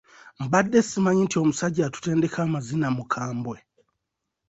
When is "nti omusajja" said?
1.25-1.81